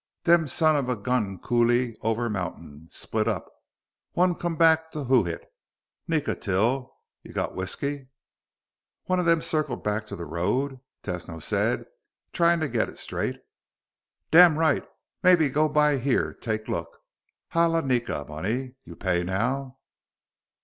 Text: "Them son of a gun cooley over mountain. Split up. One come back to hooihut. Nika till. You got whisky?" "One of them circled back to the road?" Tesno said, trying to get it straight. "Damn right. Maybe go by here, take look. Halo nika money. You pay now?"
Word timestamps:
"Them 0.23 0.47
son 0.47 0.75
of 0.75 0.89
a 0.89 0.95
gun 0.95 1.37
cooley 1.37 1.95
over 2.01 2.27
mountain. 2.27 2.87
Split 2.89 3.27
up. 3.27 3.45
One 4.13 4.33
come 4.33 4.55
back 4.55 4.89
to 4.93 5.03
hooihut. 5.03 5.43
Nika 6.07 6.33
till. 6.33 6.95
You 7.21 7.33
got 7.33 7.53
whisky?" 7.53 8.07
"One 9.03 9.19
of 9.19 9.27
them 9.27 9.41
circled 9.41 9.83
back 9.83 10.07
to 10.07 10.15
the 10.15 10.25
road?" 10.25 10.79
Tesno 11.03 11.39
said, 11.39 11.85
trying 12.33 12.59
to 12.61 12.67
get 12.67 12.89
it 12.89 12.97
straight. 12.97 13.41
"Damn 14.31 14.57
right. 14.57 14.83
Maybe 15.21 15.49
go 15.49 15.69
by 15.69 15.99
here, 15.99 16.33
take 16.33 16.67
look. 16.67 16.89
Halo 17.49 17.81
nika 17.81 18.25
money. 18.27 18.73
You 18.83 18.95
pay 18.95 19.21
now?" 19.21 19.77